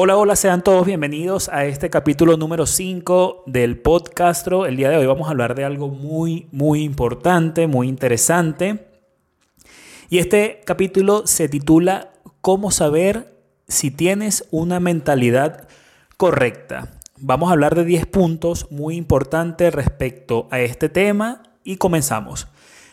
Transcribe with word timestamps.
Hola, 0.00 0.36
sean 0.36 0.62
todos 0.62 0.86
bienvenidos 0.86 1.48
a 1.48 1.64
este 1.64 1.90
capítulo 1.90 2.36
número 2.36 2.66
5 2.66 3.42
del 3.46 3.80
podcastro. 3.80 4.64
El 4.64 4.76
día 4.76 4.90
de 4.90 4.96
hoy 4.96 5.06
vamos 5.06 5.26
a 5.26 5.32
hablar 5.32 5.56
de 5.56 5.64
algo 5.64 5.88
muy, 5.88 6.46
muy 6.52 6.84
importante, 6.84 7.66
muy 7.66 7.88
interesante. 7.88 8.86
Y 10.08 10.18
este 10.18 10.60
capítulo 10.64 11.26
se 11.26 11.48
titula 11.48 12.12
¿Cómo 12.40 12.70
saber 12.70 13.42
si 13.66 13.90
tienes 13.90 14.46
una 14.52 14.78
mentalidad 14.78 15.66
correcta? 16.16 17.00
Vamos 17.16 17.48
a 17.50 17.54
hablar 17.54 17.74
de 17.74 17.84
10 17.84 18.06
puntos 18.06 18.70
muy 18.70 18.94
importantes 18.94 19.74
respecto 19.74 20.46
a 20.52 20.60
este 20.60 20.88
tema 20.88 21.42
y 21.64 21.74
comenzamos. 21.74 22.46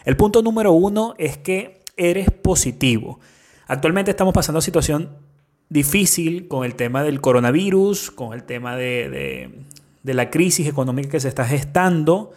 El 0.06 0.18
punto 0.18 0.42
número 0.42 0.72
uno 0.72 1.14
es 1.20 1.38
que 1.38 1.84
eres 1.98 2.32
positivo. 2.32 3.20
Actualmente 3.68 4.10
estamos 4.10 4.34
pasando 4.34 4.60
situación 4.60 5.25
difícil 5.70 6.48
con 6.48 6.66
el 6.66 6.76
tema 6.76 7.04
del 7.04 7.22
coronavirus, 7.22 8.12
con 8.12 8.34
el 8.34 8.44
tema 8.44 8.76
de, 8.76 9.52
la 10.04 10.30
crisis 10.30 10.68
económica 10.68 11.10
que 11.10 11.20
se 11.20 11.28
está 11.28 11.46
gestando. 11.46 12.34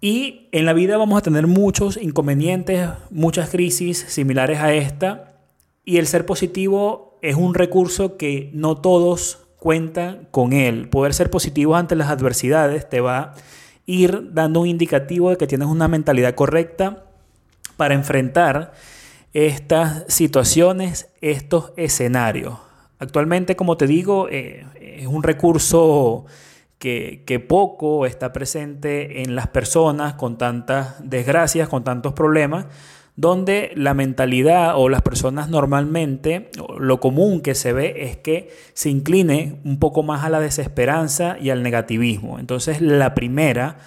Y 0.00 0.48
en 0.52 0.66
la 0.66 0.72
vida 0.72 0.96
vamos 0.96 1.18
a 1.18 1.22
tener 1.22 1.46
muchos 1.46 1.96
inconvenientes, 1.96 2.88
muchas 3.10 3.50
crisis 3.50 4.04
similares 4.08 4.60
a 4.60 4.72
esta. 4.72 5.32
Y 5.84 5.98
el 5.98 6.06
ser 6.06 6.26
positivo 6.26 7.18
es 7.22 7.36
un 7.36 7.54
recurso 7.54 8.16
que 8.16 8.50
no 8.52 8.76
todos 8.76 9.46
cuentan 9.58 10.28
con 10.30 10.52
él. 10.52 10.88
Poder 10.88 11.14
ser 11.14 11.30
positivo 11.30 11.76
ante 11.76 11.96
las 11.96 12.08
adversidades 12.08 12.88
te 12.88 13.00
va 13.00 13.18
a 13.18 13.34
ir 13.86 14.32
dando 14.32 14.60
un 14.60 14.68
indicativo 14.68 15.30
de 15.30 15.36
que 15.36 15.46
tienes 15.46 15.68
una 15.68 15.88
mentalidad 15.88 16.34
correcta 16.34 17.04
para 17.76 17.94
enfrentar 17.94 18.72
estas 19.32 20.04
situaciones, 20.08 21.10
estos 21.20 21.72
escenarios. 21.76 22.58
Actualmente, 22.98 23.56
como 23.56 23.76
te 23.76 23.86
digo, 23.86 24.28
eh, 24.30 24.64
es 24.80 25.06
un 25.06 25.22
recurso 25.22 26.24
que, 26.78 27.24
que, 27.26 27.40
poco 27.40 28.06
está 28.06 28.32
presente 28.32 29.22
en 29.22 29.34
las 29.34 29.48
personas 29.48 30.14
con 30.14 30.38
tantas 30.38 30.96
desgracias, 31.02 31.68
con 31.68 31.84
tantos 31.84 32.14
problemas, 32.14 32.66
donde 33.16 33.72
la 33.74 33.94
mentalidad 33.94 34.74
o 34.76 34.90
las 34.90 35.02
personas 35.02 35.48
normalmente, 35.48 36.50
lo 36.78 37.00
común 37.00 37.40
que 37.40 37.54
se 37.54 37.72
ve 37.72 37.94
es 38.04 38.18
que 38.18 38.50
se 38.74 38.90
incline 38.90 39.58
un 39.64 39.78
poco 39.78 40.02
más 40.02 40.24
a 40.24 40.28
la 40.28 40.38
desesperanza 40.38 41.38
y 41.40 41.48
al 41.48 41.62
negativismo. 41.62 42.38
Entonces, 42.38 42.82
la 42.82 43.14
primera 43.14 43.78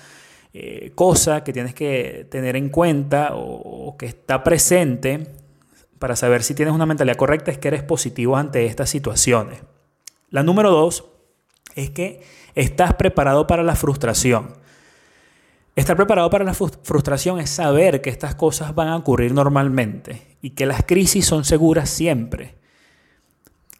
eh, 0.51 0.91
cosa 0.95 1.43
que 1.43 1.53
tienes 1.53 1.75
que 1.75 2.27
tener 2.31 2.55
en 2.55 2.69
cuenta 2.69 3.31
o, 3.33 3.95
que 3.97 4.07
está 4.07 4.43
presente 4.43 5.27
para 5.99 6.15
saber 6.15 6.41
si 6.43 6.55
tienes 6.55 6.73
una 6.73 6.85
mentalidad 6.85 7.17
correcta 7.17 7.51
es 7.51 7.57
que 7.57 7.67
eres 7.67 7.83
positivo 7.83 8.35
ante 8.35 8.65
estas 8.65 8.89
situaciones. 8.89 9.59
La 10.29 10.43
número 10.43 10.71
dos 10.71 11.05
es 11.75 11.91
que 11.91 12.21
estás 12.55 12.95
preparado 12.95 13.45
para 13.47 13.63
la 13.63 13.75
frustración. 13.75 14.53
Estar 15.75 15.95
preparado 15.95 16.29
para 16.29 16.43
la 16.43 16.53
frustración 16.53 17.39
es 17.39 17.49
saber 17.49 18.01
que 18.01 18.09
estas 18.09 18.35
cosas 18.35 18.75
van 18.75 18.89
a 18.89 18.97
ocurrir 18.97 19.33
normalmente 19.33 20.37
y 20.41 20.51
que 20.51 20.65
las 20.65 20.83
crisis 20.83 21.25
son 21.25 21.45
seguras 21.45 21.89
siempre. 21.89 22.58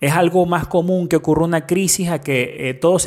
Es 0.01 0.13
algo 0.13 0.45
más 0.45 0.65
común 0.67 1.09
que 1.09 1.17
ocurra 1.17 1.43
una 1.43 1.67
crisis 1.67 2.09
a 2.09 2.21
que 2.21 2.69
eh, 2.69 2.73
todo, 2.73 2.97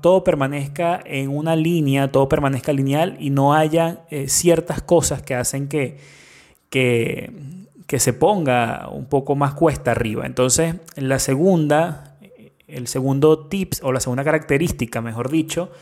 todo 0.00 0.22
permanezca 0.22 1.02
en 1.04 1.30
una 1.30 1.56
línea, 1.56 2.12
todo 2.12 2.28
permanezca 2.28 2.72
lineal 2.72 3.16
y 3.18 3.30
no 3.30 3.54
haya 3.54 4.04
eh, 4.10 4.28
ciertas 4.28 4.80
cosas 4.80 5.20
que 5.20 5.34
hacen 5.34 5.66
que, 5.68 5.96
que, 6.70 7.32
que, 7.88 7.98
se 7.98 8.12
ponga 8.12 8.88
un 8.88 9.06
poco 9.06 9.34
más 9.34 9.54
cuesta 9.54 9.90
arriba. 9.90 10.26
Entonces, 10.26 10.76
la 10.94 11.18
segunda, 11.18 12.16
el 12.68 12.86
segundo 12.86 13.48
tips 13.48 13.80
o 13.82 13.90
la 13.90 13.98
segunda 13.98 14.22
característica, 14.22 15.00
mejor 15.00 15.30
dicho, 15.30 15.72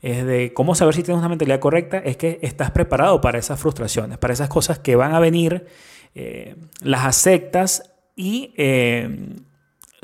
es 0.00 0.24
de 0.24 0.54
cómo 0.54 0.74
saber 0.74 0.94
si 0.94 1.02
tienes 1.02 1.18
una 1.18 1.28
mentalidad 1.28 1.60
correcta, 1.60 1.98
es 1.98 2.16
que 2.16 2.38
estás 2.40 2.70
preparado 2.70 3.20
para 3.20 3.38
esas 3.38 3.60
frustraciones, 3.60 4.16
para 4.16 4.32
esas 4.32 4.48
cosas 4.48 4.78
que 4.78 4.96
van 4.96 5.14
a 5.14 5.20
venir, 5.20 5.66
eh, 6.14 6.56
las 6.80 7.04
aceptas 7.04 7.92
y 8.14 8.54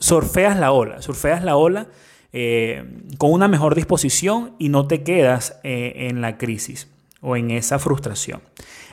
surfeas 0.02 0.58
la 0.58 0.72
ola, 0.72 1.00
surfeas 1.00 1.44
la 1.44 1.56
ola 1.56 1.86
eh, 2.32 2.84
con 3.18 3.32
una 3.32 3.46
mejor 3.46 3.76
disposición 3.76 4.56
y 4.58 4.68
no 4.68 4.88
te 4.88 5.04
quedas 5.04 5.60
eh, 5.62 6.08
en 6.08 6.20
la 6.20 6.38
crisis 6.38 6.88
o 7.20 7.36
en 7.36 7.52
esa 7.52 7.78
frustración. 7.78 8.42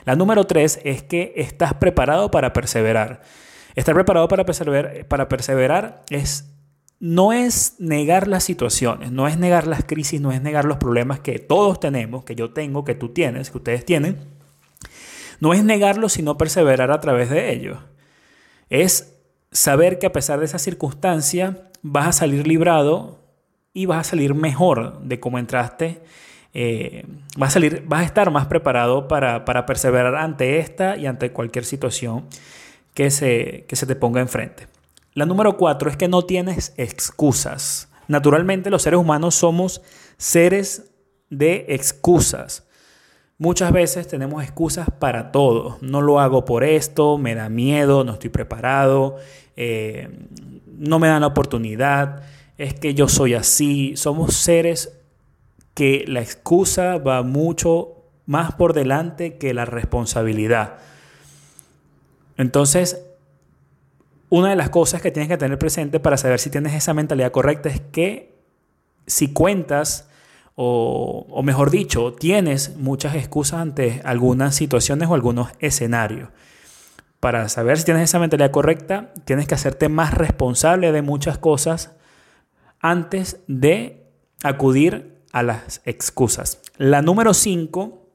La 0.04 0.14
número 0.14 0.44
tres 0.44 0.80
es 0.84 1.02
que 1.02 1.32
estás 1.36 1.74
preparado 1.74 2.30
para 2.30 2.52
perseverar. 2.52 3.22
Estar 3.74 3.94
preparado 3.94 4.28
para 4.28 4.44
perseverar, 5.28 6.04
es, 6.10 6.50
no 7.00 7.32
es 7.32 7.74
negar 7.78 8.28
las 8.28 8.44
situaciones, 8.44 9.10
no 9.10 9.26
es 9.26 9.36
negar 9.36 9.66
las 9.66 9.84
crisis, 9.84 10.20
no 10.20 10.32
es 10.32 10.42
negar 10.42 10.64
los 10.64 10.76
problemas 10.76 11.20
que 11.20 11.38
todos 11.40 11.80
tenemos, 11.80 12.24
que 12.24 12.36
yo 12.36 12.52
tengo, 12.52 12.84
que 12.84 12.94
tú 12.94 13.08
tienes, 13.08 13.50
que 13.50 13.58
ustedes 13.58 13.84
tienen. 13.84 14.18
No 15.40 15.54
es 15.54 15.64
negarlos, 15.64 16.12
sino 16.12 16.36
perseverar 16.38 16.92
a 16.92 17.00
través 17.00 17.30
de 17.30 17.52
ellos. 17.52 17.78
Es 18.68 19.09
saber 19.52 19.98
que 19.98 20.06
a 20.06 20.12
pesar 20.12 20.38
de 20.38 20.44
esa 20.44 20.58
circunstancia 20.58 21.70
vas 21.82 22.06
a 22.08 22.12
salir 22.12 22.46
librado 22.46 23.20
y 23.72 23.86
vas 23.86 24.06
a 24.06 24.10
salir 24.10 24.34
mejor 24.34 25.00
de 25.02 25.20
cómo 25.20 25.38
entraste. 25.38 26.02
Eh, 26.52 27.06
vas, 27.36 27.50
a 27.50 27.52
salir, 27.54 27.84
vas 27.86 28.00
a 28.00 28.04
estar 28.04 28.30
más 28.30 28.46
preparado 28.46 29.08
para, 29.08 29.44
perseverar 29.66 30.16
ante 30.16 30.58
esta 30.58 30.96
y 30.96 31.06
ante 31.06 31.32
cualquier 31.32 31.64
situación 31.64 32.26
que 32.94 33.10
se, 33.10 33.64
que 33.68 33.76
se 33.76 33.86
te 33.86 33.96
ponga 33.96 34.20
enfrente. 34.20 34.66
La 35.14 35.26
número 35.26 35.56
cuatro 35.56 35.90
es 35.90 35.96
que 35.96 36.08
no 36.08 36.22
tienes 36.22 36.74
excusas. 36.76 37.88
Naturalmente 38.08 38.70
los 38.70 38.82
seres 38.82 38.98
humanos 38.98 39.36
somos 39.36 39.82
seres 40.16 40.90
de 41.30 41.66
excusas. 41.68 42.66
Muchas 43.40 43.72
veces 43.72 44.06
tenemos 44.06 44.42
excusas 44.42 44.90
para 44.98 45.32
todo. 45.32 45.78
No 45.80 46.02
lo 46.02 46.20
hago 46.20 46.44
por 46.44 46.62
esto, 46.62 47.16
me 47.16 47.34
da 47.34 47.48
miedo, 47.48 48.04
no 48.04 48.12
estoy 48.12 48.28
preparado, 48.28 49.16
eh, 49.56 50.10
no 50.76 50.98
me 50.98 51.08
dan 51.08 51.22
la 51.22 51.28
oportunidad, 51.28 52.22
es 52.58 52.74
que 52.74 52.92
yo 52.92 53.08
soy 53.08 53.32
así. 53.32 53.96
Somos 53.96 54.34
seres 54.34 55.00
que 55.72 56.04
la 56.06 56.20
excusa 56.20 56.98
va 56.98 57.22
mucho 57.22 57.94
más 58.26 58.52
por 58.52 58.74
delante 58.74 59.38
que 59.38 59.54
la 59.54 59.64
responsabilidad. 59.64 60.76
Entonces, 62.36 63.06
una 64.28 64.50
de 64.50 64.56
las 64.56 64.68
cosas 64.68 65.00
que 65.00 65.12
tienes 65.12 65.30
que 65.30 65.38
tener 65.38 65.58
presente 65.58 65.98
para 65.98 66.18
saber 66.18 66.40
si 66.40 66.50
tienes 66.50 66.74
esa 66.74 66.92
mentalidad 66.92 67.32
correcta 67.32 67.70
es 67.70 67.80
que 67.80 68.34
si 69.06 69.32
cuentas 69.32 70.09
o, 70.54 71.40
mejor 71.42 71.70
dicho, 71.70 72.12
tienes 72.12 72.76
muchas 72.76 73.14
excusas 73.14 73.60
ante 73.60 74.00
algunas 74.04 74.54
situaciones 74.54 75.08
o 75.08 75.14
algunos 75.14 75.48
escenarios. 75.58 76.28
Para 77.18 77.48
saber 77.48 77.78
si 77.78 77.84
tienes 77.84 78.04
esa 78.04 78.18
mentalidad 78.18 78.50
correcta, 78.50 79.12
tienes 79.24 79.46
que 79.46 79.54
hacerte 79.54 79.88
más 79.88 80.14
responsable 80.14 80.92
de 80.92 81.02
muchas 81.02 81.38
cosas 81.38 81.92
antes 82.80 83.40
de 83.46 84.06
acudir 84.42 85.18
a 85.32 85.42
las 85.42 85.82
excusas. 85.84 86.60
La 86.76 87.02
número 87.02 87.34
5, 87.34 88.06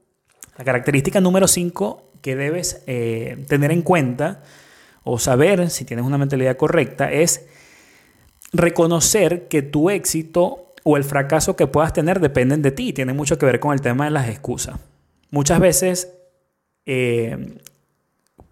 la 0.58 0.64
característica 0.64 1.20
número 1.20 1.48
5 1.48 2.10
que 2.20 2.34
debes 2.34 2.82
eh, 2.86 3.44
tener 3.48 3.70
en 3.70 3.82
cuenta 3.82 4.42
o 5.04 5.18
saber 5.18 5.70
si 5.70 5.84
tienes 5.84 6.04
una 6.04 6.18
mentalidad 6.18 6.56
correcta 6.56 7.12
es 7.12 7.46
reconocer 8.52 9.46
que 9.48 9.62
tu 9.62 9.90
éxito 9.90 10.65
o 10.88 10.96
el 10.96 11.02
fracaso 11.02 11.56
que 11.56 11.66
puedas 11.66 11.92
tener 11.92 12.20
dependen 12.20 12.62
de 12.62 12.70
ti. 12.70 12.92
Tiene 12.92 13.12
mucho 13.12 13.38
que 13.38 13.44
ver 13.44 13.58
con 13.58 13.72
el 13.72 13.80
tema 13.80 14.04
de 14.04 14.12
las 14.12 14.28
excusas. 14.28 14.78
Muchas 15.32 15.58
veces 15.58 16.12
eh, 16.86 17.58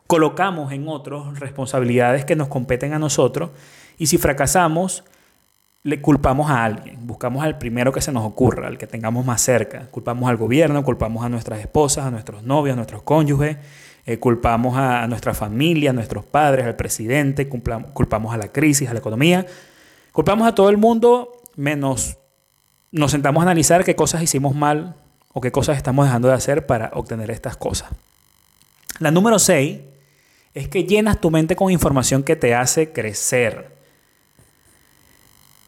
colocamos 0.08 0.72
en 0.72 0.88
otros 0.88 1.38
responsabilidades 1.38 2.24
que 2.24 2.34
nos 2.34 2.48
competen 2.48 2.92
a 2.92 2.98
nosotros 2.98 3.50
y 3.98 4.08
si 4.08 4.18
fracasamos, 4.18 5.04
le 5.84 6.00
culpamos 6.00 6.50
a 6.50 6.64
alguien, 6.64 7.06
buscamos 7.06 7.44
al 7.44 7.56
primero 7.56 7.92
que 7.92 8.00
se 8.00 8.10
nos 8.10 8.24
ocurra, 8.24 8.66
al 8.66 8.78
que 8.78 8.88
tengamos 8.88 9.24
más 9.24 9.40
cerca. 9.40 9.86
Culpamos 9.92 10.28
al 10.28 10.36
gobierno, 10.36 10.82
culpamos 10.82 11.24
a 11.24 11.28
nuestras 11.28 11.60
esposas, 11.60 12.04
a 12.04 12.10
nuestros 12.10 12.42
novios, 12.42 12.72
a 12.72 12.76
nuestros 12.76 13.02
cónyuges, 13.02 13.58
eh, 14.06 14.18
culpamos 14.18 14.76
a, 14.76 15.06
nuestra 15.06 15.34
familia, 15.34 15.90
a 15.90 15.92
nuestros 15.92 16.24
padres, 16.24 16.66
al 16.66 16.74
presidente, 16.74 17.48
culpamos 17.48 18.34
a 18.34 18.38
la 18.38 18.48
crisis, 18.48 18.88
a 18.88 18.92
la 18.92 18.98
economía, 18.98 19.46
culpamos 20.10 20.48
a 20.48 20.52
todo 20.52 20.68
el 20.68 20.78
mundo 20.78 21.30
menos 21.54 22.18
nos 22.94 23.10
sentamos 23.10 23.40
a 23.40 23.46
analizar 23.46 23.84
qué 23.84 23.96
cosas 23.96 24.22
hicimos 24.22 24.54
mal 24.54 24.94
o 25.32 25.40
qué 25.40 25.50
cosas 25.50 25.76
estamos 25.76 26.06
dejando 26.06 26.28
de 26.28 26.34
hacer 26.34 26.64
para 26.64 26.92
obtener 26.94 27.28
estas 27.32 27.56
cosas. 27.56 27.90
La 29.00 29.10
número 29.10 29.40
6 29.40 29.80
es 30.54 30.68
que 30.68 30.84
llenas 30.84 31.20
tu 31.20 31.32
mente 31.32 31.56
con 31.56 31.72
información 31.72 32.22
que 32.22 32.36
te 32.36 32.54
hace 32.54 32.92
crecer. 32.92 33.72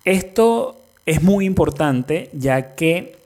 Esto 0.04 0.80
es 1.04 1.20
muy 1.20 1.46
importante 1.46 2.30
ya 2.32 2.76
que 2.76 3.18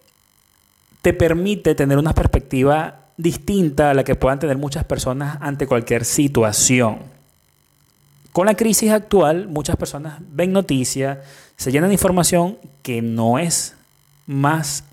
te 1.03 1.13
permite 1.13 1.75
tener 1.75 1.99
una 1.99 2.15
perspectiva 2.15 3.01
distinta 3.19 3.91
a 3.91 3.95
la 3.95 4.03
que 4.03 4.15
puedan 4.15 4.39
tener 4.39 4.57
muchas 4.57 4.85
personas 4.85 5.37
ante 5.43 5.67
cualquier 5.67 6.07
situación. 6.07 7.21
con 8.33 8.47
la 8.47 8.55
crisis 8.55 8.93
actual, 8.93 9.49
muchas 9.49 9.77
personas 9.77 10.21
ven 10.21 10.53
noticias, 10.53 11.19
se 11.57 11.71
llenan 11.71 11.91
de 11.91 11.95
información 11.95 12.57
que 12.83 13.03
no 13.03 13.39
es 13.39 13.75
más, 14.31 14.85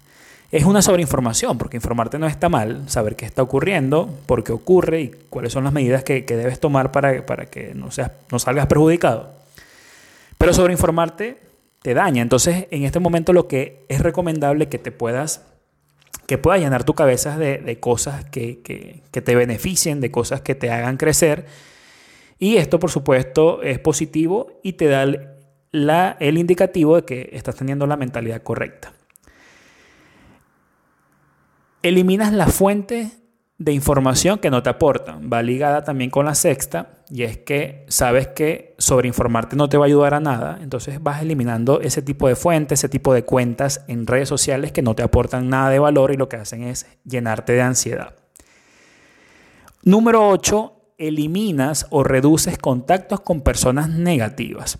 es 0.52 0.66
una 0.66 0.82
sobreinformación, 0.82 1.58
porque 1.58 1.78
informarte 1.78 2.18
no 2.18 2.28
está 2.28 2.50
mal, 2.50 2.90
saber 2.90 3.16
qué 3.16 3.26
está 3.26 3.44
ocurriendo, 3.44 4.10
por 4.26 4.44
qué 4.44 4.52
ocurre 4.52 5.02
y 5.02 5.12
cuáles 5.30 5.54
son 5.54 5.64
las 5.64 5.74
medidas 5.74 6.04
que, 6.04 6.22
debes 6.22 6.60
tomar 6.60 6.92
para, 6.92 7.46
que 7.46 7.74
no, 7.76 7.92
seas, 7.92 8.12
no 8.32 8.40
salgas 8.40 8.68
perjudicado. 8.68 9.30
Pero 10.38 10.54
sobreinformarte 10.54 11.38
te 11.82 11.94
daña. 11.94 12.22
Entonces, 12.22 12.68
en 12.72 12.84
este 12.84 13.00
momento 13.00 13.34
lo 13.34 13.48
que 13.48 13.86
es 13.90 14.00
recomendable 14.02 14.68
que 14.68 14.80
te 14.80 14.92
puedas 14.92 15.42
que 16.26 16.38
puedas 16.38 16.60
llenar 16.60 16.84
tu 16.84 16.94
cabeza 16.94 17.38
de, 17.38 17.80
cosas 17.80 18.26
que, 18.26 19.02
te 19.12 19.36
beneficien, 19.36 20.02
de 20.02 20.12
cosas 20.12 20.42
que 20.42 20.56
te 20.56 20.70
hagan 20.70 20.98
crecer. 20.98 21.46
Y 22.38 22.58
esto, 22.58 22.80
por 22.80 22.92
supuesto, 22.92 23.64
es 23.64 23.80
positivo 23.80 24.60
y 24.62 24.74
te 24.74 24.88
da 24.88 25.04
el 26.20 26.38
indicativo 26.38 26.98
de 26.98 27.04
que 27.04 27.30
estás 27.32 27.56
teniendo 27.56 27.88
la 27.88 27.96
mentalidad 27.96 28.44
correcta. 28.44 28.92
Eliminas 31.88 32.34
la 32.34 32.48
fuente 32.48 33.12
de 33.58 33.72
información 33.72 34.40
que 34.40 34.52
no 34.52 34.62
te 34.62 34.70
aportan. 34.70 35.30
Va 35.32 35.42
ligada 35.42 35.84
también 35.84 36.10
con 36.10 36.26
la 36.26 36.36
sexta, 36.36 36.98
y 37.10 37.24
es 37.24 37.38
que 37.38 37.86
sabes 37.88 38.28
que 38.28 38.76
sobreinformarte 38.78 39.56
no 39.56 39.70
te 39.70 39.78
va 39.78 39.86
a 39.86 39.88
ayudar 39.88 40.14
a 40.14 40.20
nada, 40.20 40.60
entonces 40.62 41.02
vas 41.02 41.22
eliminando 41.22 41.80
ese 41.80 42.02
tipo 42.02 42.28
de 42.28 42.36
fuentes, 42.36 42.80
ese 42.80 42.90
tipo 42.90 43.14
de 43.14 43.24
cuentas 43.24 43.86
en 43.88 44.06
redes 44.06 44.28
sociales 44.28 44.74
que 44.74 44.82
no 44.82 44.96
te 44.96 45.04
aportan 45.04 45.50
nada 45.50 45.70
de 45.70 45.80
valor 45.80 46.12
y 46.12 46.18
lo 46.18 46.28
que 46.28 46.36
hacen 46.36 46.64
es 46.64 46.86
llenarte 47.06 47.54
de 47.54 47.62
ansiedad. 47.62 48.16
Número 49.84 50.28
8, 50.28 50.74
eliminas 50.98 51.88
o 51.90 52.04
reduces 52.04 52.58
contactos 52.58 53.22
con 53.22 53.42
personas 53.42 53.88
negativas. 53.90 54.80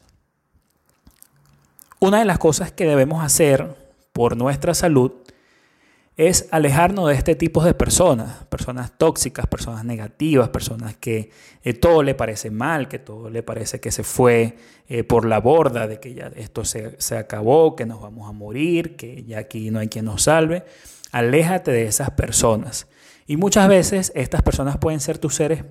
Una 2.00 2.20
de 2.20 2.26
las 2.26 2.38
cosas 2.38 2.74
que 2.74 2.86
debemos 2.86 3.24
hacer 3.24 3.76
por 4.12 4.36
nuestra 4.36 4.74
salud 4.74 5.14
es 6.18 6.48
alejarnos 6.50 7.10
de 7.10 7.14
este 7.14 7.36
tipo 7.36 7.64
de 7.64 7.76
personas, 7.76 8.44
personas 8.46 8.92
tóxicas, 8.98 9.46
personas 9.46 9.86
negativas, 9.86 10.50
personas 10.50 10.96
que 10.96 11.30
eh, 11.64 11.74
todo 11.74 12.02
le 12.02 12.16
parece 12.16 12.50
mal, 12.50 12.88
que 12.88 12.98
todo 12.98 13.30
le 13.30 13.44
parece 13.44 13.80
que 13.80 13.92
se 13.92 14.04
fue 14.04 14.58
eh, 14.90 15.04
por 15.04 15.26
la 15.26 15.40
borda, 15.40 15.86
de 15.86 16.00
que 16.00 16.16
ya 16.16 16.32
esto 16.36 16.66
se, 16.66 17.00
se 17.00 17.18
acabó, 17.18 17.76
que 17.76 17.86
nos 17.86 18.02
vamos 18.02 18.28
a 18.28 18.32
morir, 18.32 18.96
que 18.96 19.26
ya 19.26 19.38
aquí 19.38 19.70
no 19.70 19.78
hay 19.78 19.90
quien 19.90 20.06
nos 20.06 20.24
salve. 20.24 20.66
Aléjate 21.12 21.70
de 21.70 21.86
esas 21.86 22.10
personas. 22.10 22.88
Y 23.28 23.38
muchas 23.38 23.68
veces 23.68 24.12
estas 24.16 24.42
personas 24.42 24.78
pueden 24.78 25.00
ser 25.00 25.20
tus 25.20 25.36
seres 25.36 25.66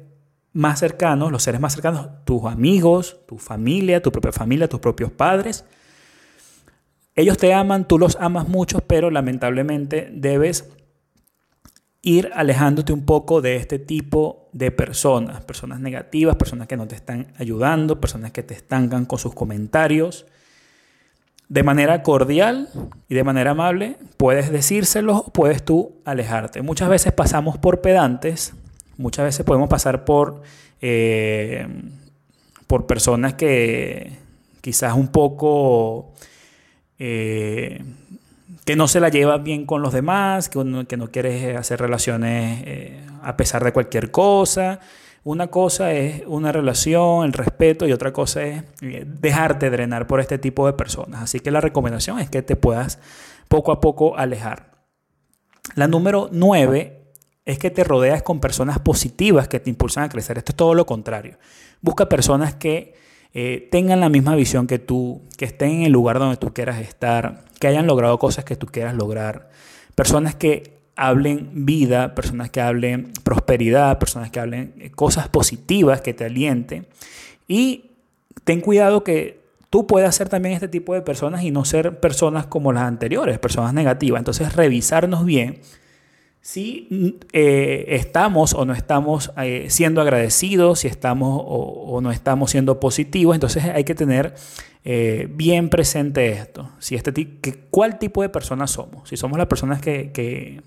más 0.52 0.78
cercanos, 0.78 1.32
los 1.32 1.42
seres 1.42 1.60
más 1.60 1.72
cercanos, 1.72 2.08
tus 2.24 2.44
amigos, 2.44 3.18
tu 3.26 3.38
familia, 3.38 4.00
tu 4.00 4.12
propia 4.12 4.30
familia, 4.30 4.68
tus 4.68 4.78
propios 4.78 5.10
padres 5.10 5.64
ellos 7.16 7.38
te 7.38 7.54
aman, 7.54 7.88
tú 7.88 7.98
los 7.98 8.16
amas 8.20 8.46
mucho, 8.46 8.80
pero 8.80 9.10
lamentablemente 9.10 10.10
debes 10.12 10.68
ir 12.02 12.30
alejándote 12.34 12.92
un 12.92 13.04
poco 13.04 13.40
de 13.40 13.56
este 13.56 13.78
tipo 13.78 14.48
de 14.52 14.70
personas, 14.70 15.42
personas 15.44 15.80
negativas, 15.80 16.36
personas 16.36 16.68
que 16.68 16.76
no 16.76 16.86
te 16.86 16.94
están 16.94 17.32
ayudando, 17.38 18.00
personas 18.00 18.30
que 18.30 18.42
te 18.42 18.54
estancan 18.54 19.06
con 19.06 19.18
sus 19.18 19.34
comentarios. 19.34 20.26
De 21.48 21.62
manera 21.62 22.02
cordial 22.02 22.68
y 23.08 23.14
de 23.14 23.24
manera 23.24 23.52
amable, 23.52 23.96
puedes 24.18 24.52
decírselo 24.52 25.16
o 25.16 25.32
puedes 25.32 25.64
tú 25.64 25.96
alejarte. 26.04 26.60
Muchas 26.60 26.88
veces 26.88 27.12
pasamos 27.12 27.56
por 27.56 27.80
pedantes, 27.80 28.52
muchas 28.98 29.24
veces 29.24 29.46
podemos 29.46 29.68
pasar 29.68 30.04
por, 30.04 30.42
eh, 30.82 31.66
por 32.66 32.86
personas 32.86 33.34
que 33.34 34.18
quizás 34.60 34.94
un 34.94 35.08
poco 35.08 36.12
eh, 36.98 37.82
que 38.64 38.76
no 38.76 38.88
se 38.88 39.00
la 39.00 39.08
lleva 39.08 39.38
bien 39.38 39.66
con 39.66 39.82
los 39.82 39.92
demás, 39.92 40.48
que, 40.48 40.86
que 40.88 40.96
no 40.96 41.10
quieres 41.10 41.56
hacer 41.56 41.80
relaciones 41.80 42.62
eh, 42.66 43.00
a 43.22 43.36
pesar 43.36 43.64
de 43.64 43.72
cualquier 43.72 44.10
cosa. 44.10 44.80
Una 45.24 45.48
cosa 45.48 45.92
es 45.92 46.22
una 46.26 46.52
relación, 46.52 47.24
el 47.24 47.32
respeto 47.32 47.86
y 47.86 47.92
otra 47.92 48.12
cosa 48.12 48.42
es 48.42 48.62
eh, 48.82 49.04
dejarte 49.06 49.70
drenar 49.70 50.06
por 50.06 50.20
este 50.20 50.38
tipo 50.38 50.66
de 50.66 50.72
personas. 50.72 51.22
Así 51.22 51.40
que 51.40 51.50
la 51.50 51.60
recomendación 51.60 52.20
es 52.20 52.30
que 52.30 52.42
te 52.42 52.54
puedas 52.54 53.00
poco 53.48 53.72
a 53.72 53.80
poco 53.80 54.16
alejar. 54.16 54.70
La 55.74 55.88
número 55.88 56.28
nueve 56.30 57.12
es 57.44 57.58
que 57.58 57.70
te 57.70 57.84
rodeas 57.84 58.22
con 58.22 58.40
personas 58.40 58.78
positivas 58.78 59.48
que 59.48 59.60
te 59.60 59.70
impulsan 59.70 60.04
a 60.04 60.08
crecer. 60.08 60.38
Esto 60.38 60.52
es 60.52 60.56
todo 60.56 60.74
lo 60.74 60.86
contrario. 60.86 61.38
Busca 61.80 62.08
personas 62.08 62.54
que 62.54 62.94
eh, 63.38 63.68
tengan 63.70 64.00
la 64.00 64.08
misma 64.08 64.34
visión 64.34 64.66
que 64.66 64.78
tú, 64.78 65.20
que 65.36 65.44
estén 65.44 65.68
en 65.72 65.82
el 65.82 65.92
lugar 65.92 66.18
donde 66.18 66.38
tú 66.38 66.54
quieras 66.54 66.80
estar, 66.80 67.44
que 67.60 67.66
hayan 67.66 67.86
logrado 67.86 68.18
cosas 68.18 68.46
que 68.46 68.56
tú 68.56 68.66
quieras 68.66 68.94
lograr. 68.94 69.50
Personas 69.94 70.34
que 70.34 70.78
hablen 70.96 71.66
vida, 71.66 72.14
personas 72.14 72.48
que 72.48 72.62
hablen 72.62 73.12
prosperidad, 73.24 73.98
personas 73.98 74.30
que 74.30 74.40
hablen 74.40 74.72
eh, 74.78 74.90
cosas 74.90 75.28
positivas 75.28 76.00
que 76.00 76.14
te 76.14 76.24
alienten. 76.24 76.86
Y 77.46 77.90
ten 78.44 78.62
cuidado 78.62 79.04
que 79.04 79.42
tú 79.68 79.86
puedas 79.86 80.14
ser 80.14 80.30
también 80.30 80.54
este 80.54 80.68
tipo 80.68 80.94
de 80.94 81.02
personas 81.02 81.42
y 81.42 81.50
no 81.50 81.66
ser 81.66 82.00
personas 82.00 82.46
como 82.46 82.72
las 82.72 82.84
anteriores, 82.84 83.38
personas 83.38 83.74
negativas. 83.74 84.18
Entonces, 84.18 84.56
revisarnos 84.56 85.26
bien 85.26 85.60
si 86.46 87.18
eh, 87.32 87.86
estamos 87.88 88.54
o 88.54 88.64
no 88.64 88.72
estamos 88.72 89.32
eh, 89.36 89.66
siendo 89.68 90.00
agradecidos, 90.00 90.78
si 90.78 90.86
estamos 90.86 91.42
o, 91.44 91.98
no 92.00 92.12
estamos 92.12 92.52
siendo 92.52 92.78
positivos, 92.78 93.34
entonces 93.34 93.64
hay 93.64 93.82
que 93.82 93.96
tener 93.96 94.32
eh, 94.84 95.26
bien 95.28 95.70
presente 95.70 96.30
esto. 96.30 96.70
Si 96.78 96.94
este 96.94 97.12
que, 97.12 97.66
¿Cuál 97.68 97.98
tipo 97.98 98.22
de 98.22 98.28
personas 98.28 98.70
somos? 98.70 99.08
Si 99.08 99.16
somos 99.16 99.38
las 99.38 99.48
personas 99.48 99.80
que, 99.80 100.12
que, 100.12 100.62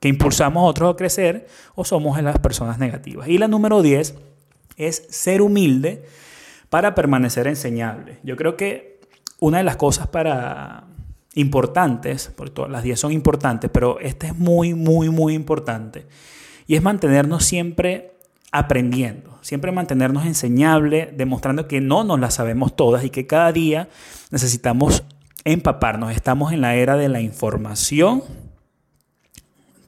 que 0.00 0.08
impulsamos 0.08 0.62
a 0.62 0.66
otros 0.66 0.92
a 0.92 0.96
crecer 0.96 1.46
o 1.76 1.84
somos 1.84 2.20
las 2.20 2.40
personas 2.40 2.80
negativas. 2.80 3.28
Y 3.28 3.38
la 3.38 3.46
número 3.46 3.80
10 3.80 4.16
es 4.76 5.06
ser 5.08 5.40
humilde 5.40 6.04
para 6.68 6.96
permanecer 6.96 7.46
enseñable. 7.46 8.18
Yo 8.24 8.34
creo 8.34 8.56
que 8.56 8.98
una 9.38 9.58
de 9.58 9.64
las 9.64 9.76
cosas 9.76 10.08
para 10.08 10.88
importantes, 11.34 12.30
porque 12.36 12.52
todas 12.52 12.70
las 12.70 12.82
10 12.82 12.98
son 12.98 13.12
importantes, 13.12 13.70
pero 13.72 13.98
este 14.00 14.28
es 14.28 14.36
muy, 14.36 14.74
muy, 14.74 15.08
muy 15.10 15.34
importante. 15.34 16.06
Y 16.66 16.76
es 16.76 16.82
mantenernos 16.82 17.44
siempre 17.44 18.12
aprendiendo, 18.50 19.38
siempre 19.40 19.72
mantenernos 19.72 20.26
enseñable, 20.26 21.12
demostrando 21.16 21.66
que 21.66 21.80
no 21.80 22.04
nos 22.04 22.20
las 22.20 22.34
sabemos 22.34 22.76
todas 22.76 23.04
y 23.04 23.10
que 23.10 23.26
cada 23.26 23.50
día 23.52 23.88
necesitamos 24.30 25.04
empaparnos. 25.44 26.12
Estamos 26.12 26.52
en 26.52 26.60
la 26.60 26.74
era 26.74 26.96
de 26.96 27.08
la 27.08 27.20
información, 27.20 28.22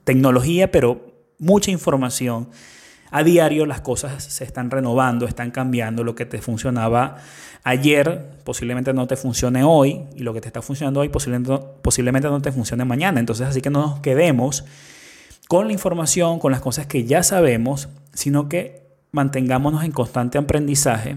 tecnología, 0.05 0.73
pero 0.73 1.13
mucha 1.39 1.71
información 1.71 2.49
a 3.11 3.23
diario 3.23 3.67
las 3.67 3.81
cosas 3.81 4.23
se 4.25 4.45
están 4.45 4.71
renovando, 4.71 5.27
están 5.27 5.51
cambiando. 5.51 6.05
Lo 6.05 6.15
que 6.15 6.27
te 6.27 6.41
funcionaba 6.41 7.17
ayer 7.63 8.31
posiblemente 8.45 8.93
no 8.93 9.07
te 9.07 9.17
funcione 9.17 9.65
hoy 9.65 10.05
y 10.15 10.23
lo 10.23 10.35
que 10.35 10.41
te 10.41 10.49
está 10.49 10.63
funcionando 10.63 11.01
hoy 11.01 11.09
posiblemente, 11.09 12.29
no 12.29 12.43
te 12.43 12.53
funcione 12.53 12.85
mañana. 12.85 13.21
Entonces 13.21 13.47
así 13.47 13.61
que 13.61 13.71
no 13.71 13.81
nos 13.81 14.01
quedemos 14.01 14.65
con 15.49 15.67
la 15.67 15.73
información, 15.73 16.39
con 16.39 16.53
las 16.53 16.61
cosas 16.61 16.87
que 16.87 17.05
ya 17.05 17.23
sabemos, 17.23 17.89
sino 18.13 18.49
que 18.49 18.83
mantengámonos 19.13 19.85
en 19.85 19.93
constante 19.93 20.39
aprendizaje, 20.39 21.17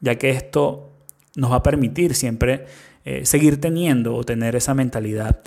ya 0.00 0.16
que 0.16 0.30
esto 0.30 0.90
nos 1.36 1.52
va 1.52 1.56
a 1.56 1.62
permitir 1.62 2.14
siempre 2.14 2.66
eh, 3.04 3.24
seguir 3.24 3.60
teniendo 3.60 4.14
o 4.14 4.24
tener 4.24 4.56
esa 4.56 4.74
mentalidad 4.74 5.40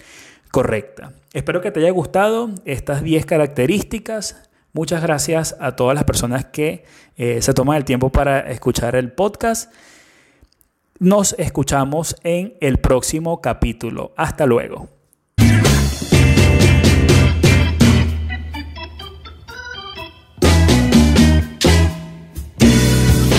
correcta. 0.50 1.14
Espero 1.34 1.62
que 1.62 1.72
te 1.72 1.82
haya 1.82 1.92
gustado 1.92 2.50
estas 2.66 3.04
10 3.04 3.26
características 3.26 4.50
Muchas 4.74 5.04
gracias 5.04 5.56
a 5.60 5.76
todas 5.76 5.94
las 5.94 6.04
personas 6.04 6.46
que 6.46 6.84
eh, 7.16 7.42
se 7.44 7.54
toman 7.54 7.78
el 7.78 7.86
tiempo 7.86 8.12
para 8.12 8.40
escuchar 8.52 8.96
el 8.96 9.12
podcast. 9.12 9.72
Nos 10.98 11.36
escuchamos 11.38 12.16
en 12.24 12.56
el 12.60 12.80
próximo 12.80 13.40
capítulo. 13.40 14.14
Hasta 14.18 14.48
luego. 14.48 14.90